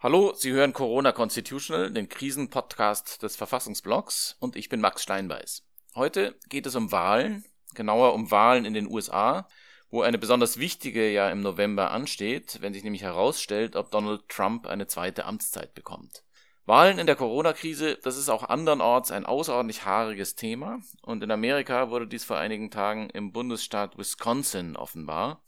[0.00, 5.64] Hallo, Sie hören Corona Constitutional, den Krisenpodcast des Verfassungsblogs und ich bin Max Steinbeiß.
[5.96, 9.48] Heute geht es um Wahlen, genauer um Wahlen in den USA,
[9.90, 14.68] wo eine besonders wichtige ja im November ansteht, wenn sich nämlich herausstellt, ob Donald Trump
[14.68, 16.22] eine zweite Amtszeit bekommt.
[16.64, 21.90] Wahlen in der Corona-Krise, das ist auch andernorts ein außerordentlich haariges Thema und in Amerika
[21.90, 25.42] wurde dies vor einigen Tagen im Bundesstaat Wisconsin offenbar,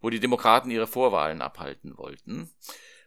[0.00, 2.50] wo die Demokraten ihre Vorwahlen abhalten wollten.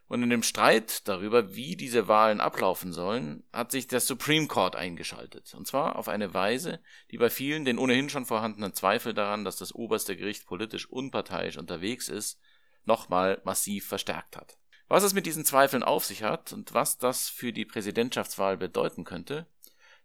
[0.09, 4.75] Und in dem Streit darüber, wie diese Wahlen ablaufen sollen, hat sich der Supreme Court
[4.75, 5.53] eingeschaltet.
[5.53, 9.57] Und zwar auf eine Weise, die bei vielen den ohnehin schon vorhandenen Zweifel daran, dass
[9.57, 12.39] das oberste Gericht politisch unparteiisch unterwegs ist,
[12.85, 14.57] nochmal massiv verstärkt hat.
[14.87, 19.03] Was es mit diesen Zweifeln auf sich hat und was das für die Präsidentschaftswahl bedeuten
[19.03, 19.45] könnte,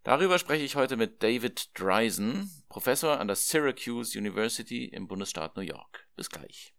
[0.02, 5.62] darüber spreche ich heute mit David Dreisen, Professor an der Syracuse University im Bundesstaat New
[5.62, 6.06] York.
[6.14, 6.73] Bis gleich.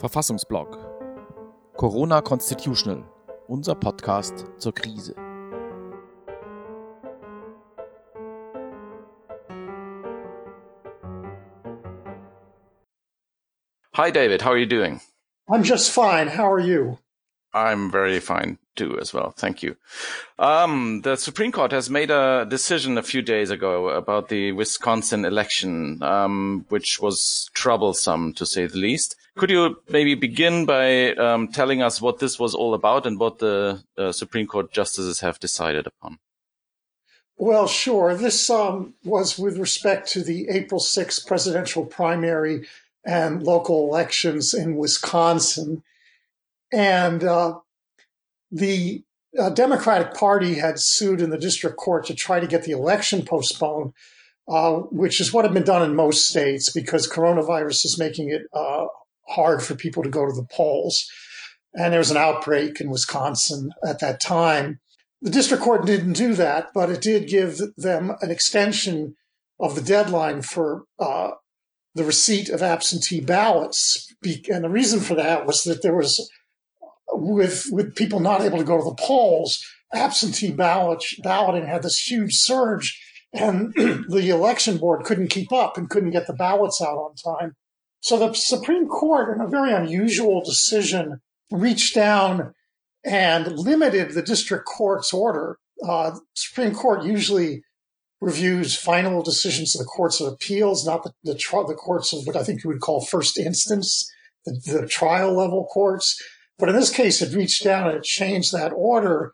[0.00, 0.78] Verfassungsblog
[1.76, 3.04] Corona Constitutional,
[3.48, 5.14] unser Podcast zur Krise.
[13.94, 15.02] Hi David, how are you doing?
[15.46, 16.28] I'm just fine.
[16.28, 16.96] How are you?
[17.52, 19.30] I'm very fine too, as well.
[19.36, 19.76] Thank you.
[20.38, 25.24] Um, the Supreme Court has made a decision a few days ago about the Wisconsin
[25.24, 29.16] election, um, which was troublesome to say the least.
[29.36, 33.38] Could you maybe begin by um, telling us what this was all about and what
[33.38, 36.18] the uh, Supreme Court justices have decided upon?
[37.36, 38.14] Well, sure.
[38.14, 42.66] This um, was with respect to the April 6th presidential primary
[43.04, 45.82] and local elections in Wisconsin.
[46.72, 47.60] And uh,
[48.50, 49.02] the
[49.38, 53.24] uh, Democratic Party had sued in the district court to try to get the election
[53.24, 53.92] postponed,
[54.48, 58.42] uh, which is what had been done in most states because coronavirus is making it
[58.52, 58.86] uh,
[59.28, 61.08] hard for people to go to the polls.
[61.74, 64.80] And there was an outbreak in Wisconsin at that time.
[65.22, 69.14] The district court didn't do that, but it did give them an extension
[69.60, 71.32] of the deadline for uh,
[71.94, 74.12] the receipt of absentee ballots.
[74.50, 76.28] And the reason for that was that there was
[77.12, 81.98] with with people not able to go to the polls, absentee ballot balloting had this
[81.98, 83.00] huge surge,
[83.32, 87.54] and the election board couldn't keep up and couldn't get the ballots out on time.
[88.00, 91.20] So the Supreme Court, in a very unusual decision,
[91.50, 92.54] reached down
[93.04, 95.58] and limited the district court's order.
[95.86, 97.62] Uh, Supreme Court usually
[98.20, 102.36] reviews final decisions of the courts of appeals, not the, the, the courts of what
[102.36, 104.10] I think you would call first instance,
[104.44, 106.20] the, the trial level courts.
[106.60, 109.32] But in this case, it reached down and it changed that order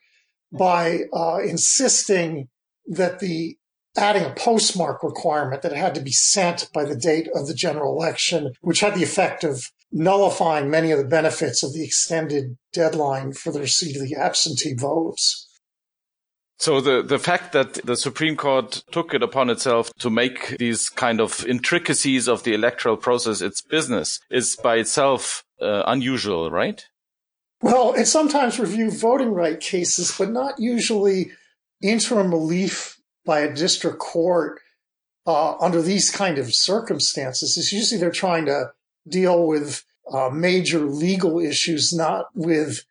[0.53, 2.49] by uh, insisting
[2.87, 3.57] that the
[3.97, 7.55] adding a postmark requirement that it had to be sent by the date of the
[7.55, 12.57] general election, which had the effect of nullifying many of the benefits of the extended
[12.73, 15.49] deadline for the receipt of the absentee votes.
[16.59, 20.89] So the, the fact that the Supreme Court took it upon itself to make these
[20.89, 26.87] kind of intricacies of the electoral process its business is by itself uh, unusual, right?
[27.63, 31.31] Well, it sometimes reviews voting right cases, but not usually
[31.83, 34.61] interim relief by a district court
[35.27, 37.57] uh, under these kind of circumstances.
[37.57, 38.73] It's usually they're trying to
[39.09, 42.85] deal with uh, major legal issues, not with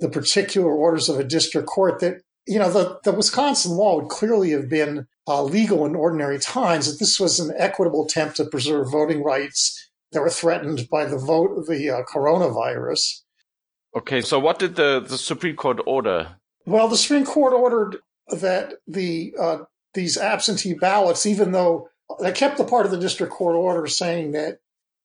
[0.00, 4.08] the particular orders of a district court that, you know, the, the Wisconsin law would
[4.08, 6.90] clearly have been uh, legal in ordinary times.
[6.90, 11.18] That this was an equitable attempt to preserve voting rights that were threatened by the
[11.18, 13.20] vote, of the uh, coronavirus.
[13.96, 16.36] Okay, so what did the, the Supreme Court order?
[16.66, 19.58] Well, the Supreme Court ordered that the uh,
[19.92, 21.88] these absentee ballots, even though
[22.20, 24.58] they kept the part of the district court order saying that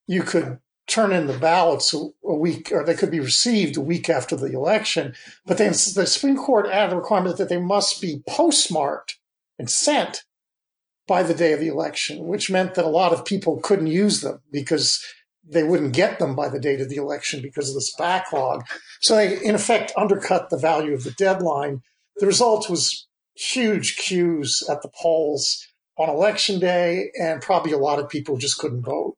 [0.06, 3.80] you could turn in the ballots a, a week, or they could be received a
[3.80, 5.14] week after the election,
[5.46, 9.18] but then the Supreme Court added the requirement that they must be postmarked
[9.58, 10.24] and sent
[11.06, 14.20] by the day of the election, which meant that a lot of people couldn't use
[14.20, 15.04] them because
[15.50, 18.64] they wouldn't get them by the date of the election because of this backlog.
[19.00, 21.82] So they, in effect, undercut the value of the deadline.
[22.16, 25.66] The result was huge queues at the polls
[25.98, 29.16] on election day, and probably a lot of people just couldn't vote.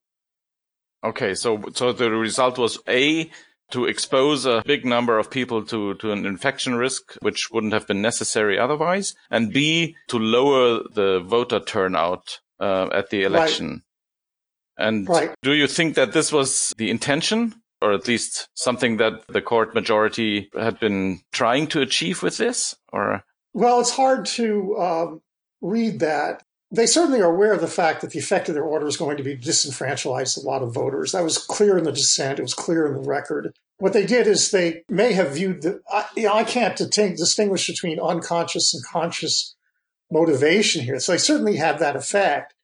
[1.04, 3.30] Okay, so so the result was a
[3.70, 7.86] to expose a big number of people to, to an infection risk, which wouldn't have
[7.86, 13.82] been necessary otherwise, and B, to lower the voter turnout uh, at the election.
[14.78, 15.34] And right.
[15.42, 17.54] do you think that this was the intention?
[17.80, 22.76] Or at least something that the court majority had been trying to achieve with this?
[22.92, 23.24] Or
[23.54, 25.22] well, it's hard to um,
[25.60, 26.42] read that.
[26.70, 29.16] they certainly are aware of the fact that the effect of their order is going
[29.18, 31.12] to be disenfranchise a lot of voters.
[31.12, 32.38] That was clear in the dissent.
[32.38, 33.52] It was clear in the record.
[33.78, 35.80] What they did is they may have viewed the.
[35.92, 39.54] I, you know, I can't distinguish between unconscious and conscious
[40.10, 41.00] motivation here.
[41.00, 42.54] So they certainly had that effect.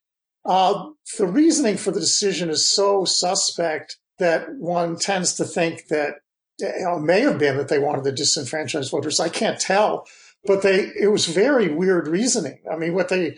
[0.49, 6.15] Uh, the reasoning for the decision is so suspect that one tends to think that
[6.59, 9.21] you know, it may have been that they wanted to disenfranchise voters.
[9.21, 10.07] I can't tell,
[10.45, 12.63] but they it was very weird reasoning.
[12.73, 13.37] I mean, what they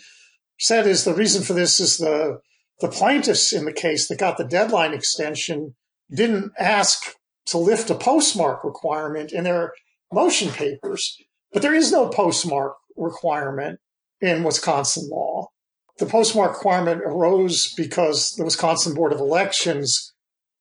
[0.61, 2.39] said is the reason for this is the
[2.81, 5.75] the plaintiffs in the case that got the deadline extension
[6.15, 7.15] didn't ask
[7.47, 9.73] to lift a postmark requirement in their
[10.13, 11.17] motion papers,
[11.53, 13.81] but there is no postmark requirement
[14.21, 15.49] in Wisconsin law.
[16.01, 20.15] The postmark requirement arose because the Wisconsin Board of Elections,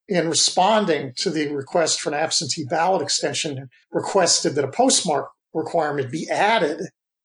[0.10, 6.12] in responding to the request for an absentee ballot extension, requested that a postmark requirement
[6.12, 6.82] be added.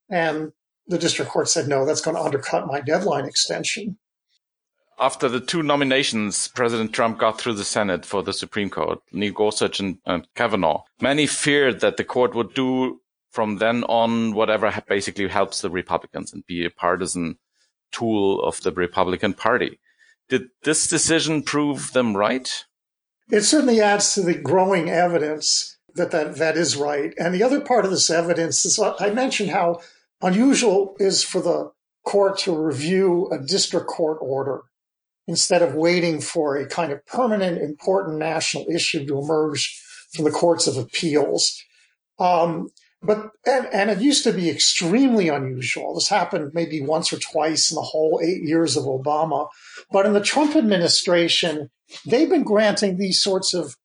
[0.09, 0.53] And
[0.87, 3.97] the district court said, no, that's going to undercut my deadline extension.
[4.97, 9.33] After the two nominations President Trump got through the Senate for the Supreme Court, Neil
[9.33, 14.73] Gorsuch and, and Kavanaugh, many feared that the court would do from then on whatever
[14.87, 17.37] basically helps the Republicans and be a partisan
[17.95, 19.79] tool of the Republican Party.
[20.29, 22.65] Did this decision prove them right?
[23.31, 27.13] It certainly adds to the growing evidence that that, that is right.
[27.17, 29.81] And the other part of this evidence is I mentioned how
[30.21, 31.71] unusual is for the
[32.03, 34.63] court to review a district court order
[35.27, 39.81] instead of waiting for a kind of permanent, important national issue to emerge
[40.13, 41.63] from the courts of appeals.
[42.19, 42.69] Um,
[43.05, 45.93] but and, and it used to be extremely unusual.
[45.93, 49.47] This happened maybe once or twice in the whole eight years of Obama.
[49.91, 51.69] But in the Trump administration,
[52.05, 53.75] they've been granting these sorts of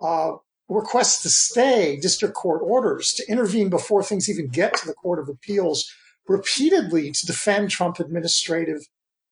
[0.00, 0.32] uh,
[0.68, 5.18] requests to stay district court orders to intervene before things even get to the Court
[5.18, 5.90] of Appeals
[6.28, 8.80] repeatedly to defend Trump administrative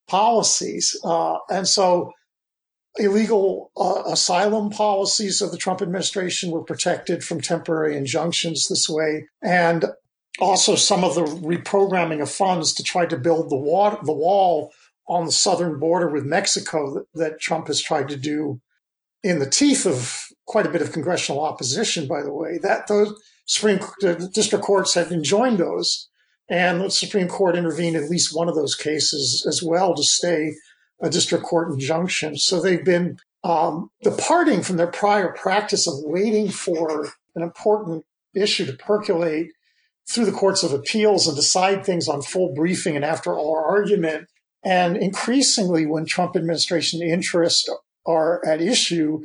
[0.07, 0.99] policies.
[1.05, 2.13] Uh, and so
[2.99, 9.27] illegal uh, asylum policies of the Trump administration were protected from temporary injunctions this way.
[9.43, 9.87] And
[10.41, 14.73] also some of the reprogramming of funds to try to build the wall, the wall
[15.09, 18.61] on the southern border with Mexico that, that Trump has tried to do
[19.23, 22.59] in the teeth of quite a bit of congressional opposition, by the way.
[22.63, 23.15] That those
[23.47, 26.09] Supreme the district courts have enjoined those,
[26.49, 30.03] and the Supreme Court intervened in at least one of those cases as well to
[30.03, 30.55] stay
[31.01, 32.37] a district court injunction.
[32.37, 38.05] So they've been um, departing from their prior practice of waiting for an important
[38.35, 39.51] issue to percolate
[40.09, 44.29] through the courts of appeals and decide things on full briefing and after all argument.
[44.65, 47.69] And increasingly, when Trump administration interests
[48.07, 49.23] are at issue,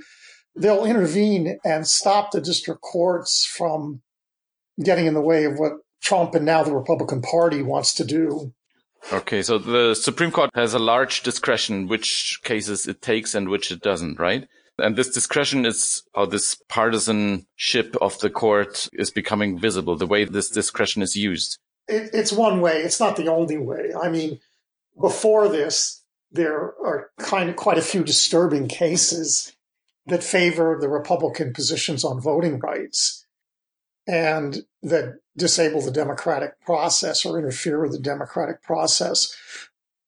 [0.56, 4.01] they'll intervene and stop the district courts from
[4.83, 8.54] getting in the way of what Trump and now the Republican Party wants to do.
[9.12, 13.72] Okay, so the Supreme Court has a large discretion which cases it takes and which
[13.72, 14.48] it doesn't, right?
[14.78, 20.25] And this discretion is how this partisanship of the court is becoming visible, the way
[20.25, 21.57] this discretion is used.
[21.88, 22.81] It, it's one way.
[22.81, 23.92] It's not the only way.
[24.00, 24.40] I mean,
[25.00, 29.56] before this, there are kind of quite a few disturbing cases
[30.06, 33.25] that favor the Republican positions on voting rights
[34.10, 39.36] and that disable the democratic process or interfere with the democratic process,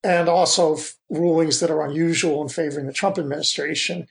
[0.02, 0.76] and also
[1.08, 4.08] rulings that are unusual in favoring the Trump administration.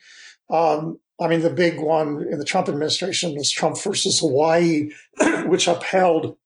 [0.50, 4.92] Um, I mean, the big one in the Trump administration was Trump versus Hawaii,
[5.46, 6.38] which upheld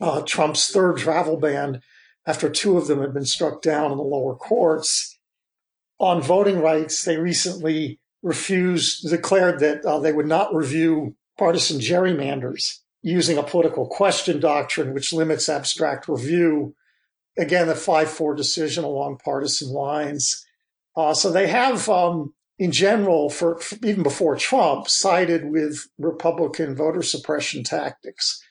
[0.00, 1.82] uh, Trump's third travel ban
[2.26, 5.16] after two of them had been struck down in the lower courts.
[6.00, 12.80] On voting rights, they recently refused, declared that uh, they would not review partisan gerrymanders
[13.00, 16.74] using a political question doctrine, which limits abstract review.
[17.38, 20.44] Again, the 5 4 decision along partisan lines.
[20.94, 26.76] Uh, so they have, um, in general, for, for, even before Trump, sided with Republican
[26.76, 28.44] voter suppression tactics.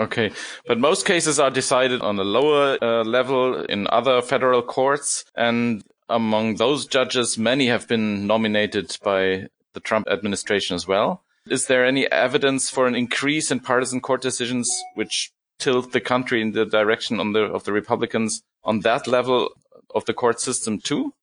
[0.00, 0.30] Okay,
[0.66, 5.84] but most cases are decided on a lower uh, level in other federal courts, and
[6.08, 11.22] among those judges, many have been nominated by the Trump administration as well.
[11.48, 16.40] Is there any evidence for an increase in partisan court decisions which tilt the country
[16.40, 19.50] in the direction the, of the Republicans on that level
[19.94, 21.14] of the court system too?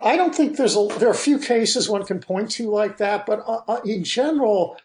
[0.00, 2.98] I don't think there's a, there are a few cases one can point to like
[2.98, 4.76] that, but uh, uh, in general,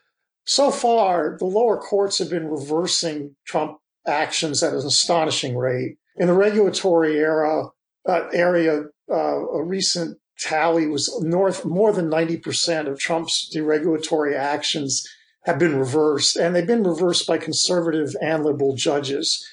[0.46, 5.98] so far the lower courts have been reversing Trump actions at an astonishing rate.
[6.18, 7.68] In the regulatory era
[8.08, 15.08] uh, area, uh, a recent tally was north more than 90% of Trump's deregulatory actions
[15.46, 19.46] have been reversed, and they've been reversed by conservative and liberal judges.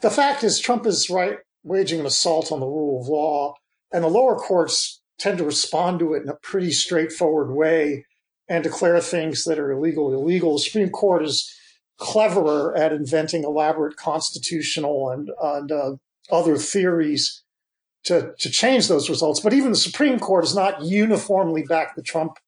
[0.00, 3.54] The fact is, Trump is right waging an assault on the rule of law.
[3.92, 8.06] And the lower courts tend to respond to it in a pretty straightforward way
[8.48, 10.54] and declare things that are illegal illegal.
[10.54, 11.50] The Supreme Court is
[11.98, 15.92] cleverer at inventing elaborate constitutional and, and uh,
[16.30, 17.41] other theories
[18.04, 19.40] to, to change those results.
[19.40, 22.38] But even the Supreme Court has not uniformly backed the Trump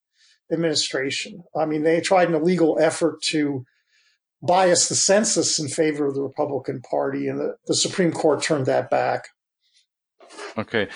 [0.52, 1.42] administration.
[1.56, 3.64] I mean, they tried an illegal effort to
[4.42, 8.66] bias the census in favor of the Republican Party, and the, the Supreme Court turned
[8.66, 9.28] that back.
[10.58, 10.88] Okay.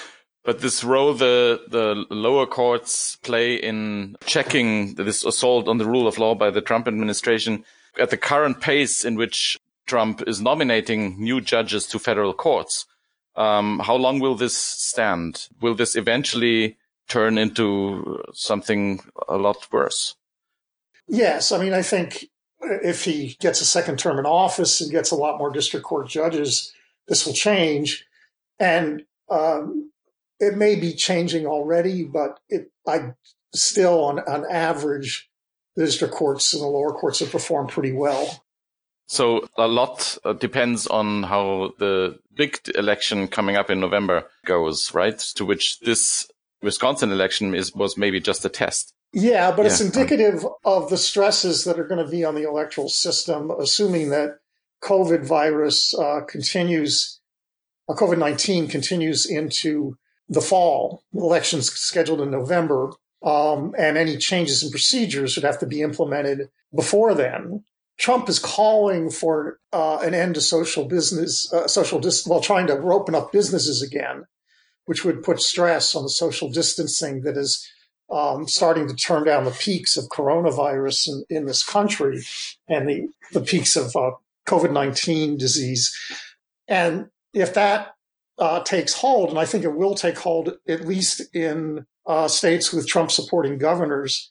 [0.44, 6.06] But this role the the lower courts play in checking this assault on the rule
[6.06, 7.64] of law by the Trump administration
[7.98, 12.86] at the current pace in which Trump is nominating new judges to federal courts,
[13.38, 15.48] um, how long will this stand?
[15.60, 16.76] Will this eventually
[17.08, 20.16] turn into something a lot worse?
[21.06, 21.52] Yes.
[21.52, 22.26] I mean, I think
[22.60, 26.08] if he gets a second term in office and gets a lot more district court
[26.08, 26.72] judges,
[27.06, 28.04] this will change.
[28.58, 29.92] And um,
[30.40, 33.14] it may be changing already, but it, I
[33.54, 35.30] still, on, on average,
[35.76, 38.44] the district courts and the lower courts have performed pretty well.
[39.08, 44.92] So a lot uh, depends on how the big election coming up in November goes,
[44.92, 45.18] right?
[45.36, 46.30] To which this
[46.62, 48.92] Wisconsin election is was maybe just a test.
[49.14, 49.68] Yeah, but yeah.
[49.68, 54.10] it's indicative of the stresses that are going to be on the electoral system, assuming
[54.10, 54.40] that
[54.82, 57.18] COVID virus uh, continues,
[57.88, 59.96] uh, COVID 19 continues into
[60.28, 61.02] the fall.
[61.14, 66.50] elections scheduled in November, um, and any changes in procedures would have to be implemented
[66.74, 67.64] before then.
[67.98, 72.68] Trump is calling for uh, an end to social business, uh, social dis- while trying
[72.68, 74.24] to open up businesses again,
[74.86, 77.68] which would put stress on the social distancing that is
[78.10, 82.22] um, starting to turn down the peaks of coronavirus in, in this country
[82.68, 84.12] and the, the peaks of uh,
[84.46, 85.94] COVID 19 disease.
[86.68, 87.96] And if that
[88.38, 92.72] uh, takes hold, and I think it will take hold at least in uh, states
[92.72, 94.30] with Trump supporting governors,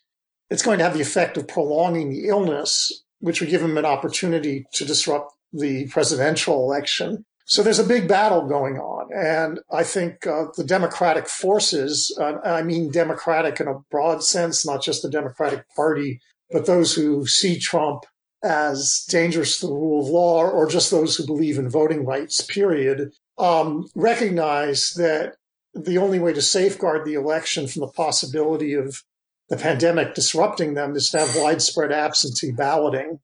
[0.49, 3.85] it's going to have the effect of prolonging the illness which would give him an
[3.85, 7.25] opportunity to disrupt the presidential election.
[7.45, 9.07] So there's a big battle going on.
[9.15, 14.65] And I think uh, the Democratic forces, uh, I mean Democratic in a broad sense,
[14.65, 16.19] not just the Democratic Party,
[16.51, 18.05] but those who see Trump
[18.43, 22.41] as dangerous to the rule of law or just those who believe in voting rights,
[22.41, 25.35] period, um, recognize that
[25.73, 29.03] the only way to safeguard the election from the possibility of
[29.49, 33.19] the pandemic disrupting them is to have widespread absentee balloting.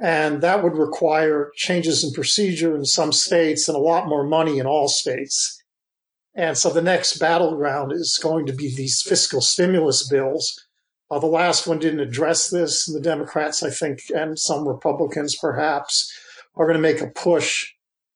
[0.00, 4.58] And that would require changes in procedure in some states and a lot more money
[4.58, 5.62] in all states.
[6.34, 10.54] And so the next battleground is going to be these fiscal stimulus bills.
[11.10, 12.86] Uh, the last one didn't address this.
[12.86, 16.12] And the Democrats, I think, and some Republicans perhaps,
[16.54, 17.66] are going to make a push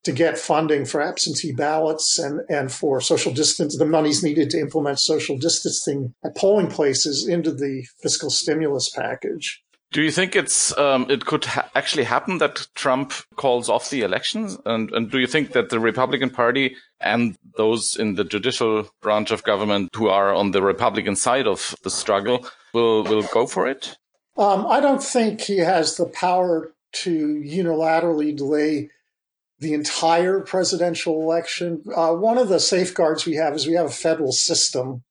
[0.04, 4.58] to get funding for absentee ballots and, and for social distance, the money's needed to
[4.58, 9.62] implement social distancing at polling places into the fiscal stimulus package.
[9.92, 14.00] Do you think it's um, it could ha actually happen that Trump calls off the
[14.00, 14.56] elections?
[14.64, 19.30] And, and do you think that the Republican Party and those in the judicial branch
[19.30, 23.68] of government who are on the Republican side of the struggle will will go for
[23.68, 23.98] it?
[24.38, 28.88] Um, I don't think he has the power to unilaterally delay
[29.62, 31.82] the entire presidential election.
[31.94, 35.04] Uh, one of the safeguards we have is we have a federal system,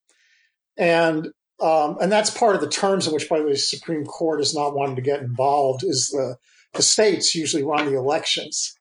[0.76, 1.28] and
[1.60, 4.40] um, and that's part of the terms in which, by the way, the Supreme Court
[4.40, 5.82] is not wanting to get involved.
[5.84, 6.36] Is the
[6.74, 8.78] the states usually run the elections,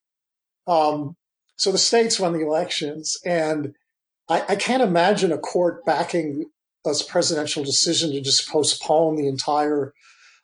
[0.68, 1.16] um,
[1.56, 3.74] so the states run the elections, and
[4.28, 6.46] I, I can't imagine a court backing
[6.86, 9.94] a presidential decision to just postpone the entire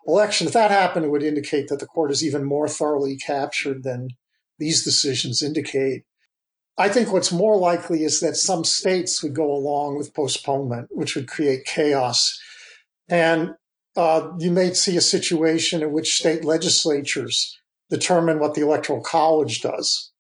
[0.08, 0.48] election.
[0.48, 4.10] If that happened, it would indicate that the court is even more thoroughly captured than
[4.60, 6.04] these decisions indicate.
[6.78, 11.16] I think what's more likely is that some states would go along with postponement, which
[11.16, 12.40] would create chaos.
[13.10, 13.56] And
[13.96, 17.58] uh, you may see a situation in which state legislatures
[17.90, 20.12] determine what the electoral college does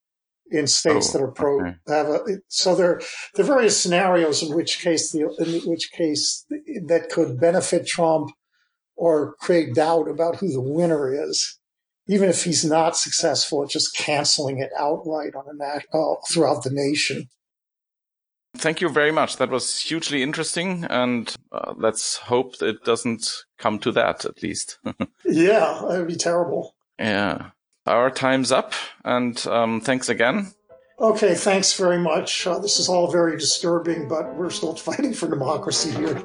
[0.50, 1.75] in states oh, that are pro okay.
[1.88, 3.01] have a so there
[3.36, 6.46] there are various scenarios in which case the in which case
[6.86, 8.32] that could benefit Trump
[8.96, 11.56] or create doubt about who the winner is
[12.07, 16.63] even if he's not successful at just canceling it outright on a nat- uh, throughout
[16.63, 17.29] the nation.
[18.55, 19.37] Thank you very much.
[19.37, 24.79] That was hugely interesting, and uh, let's hope it doesn't come to that at least.
[25.25, 26.75] yeah, that would be terrible.
[26.97, 27.51] Yeah.
[27.85, 28.73] Our time's up,
[29.05, 30.51] and um, thanks again.
[30.99, 32.47] Okay, thanks very much.
[32.47, 36.23] Uh, this is all very disturbing, but we're still fighting for democracy here.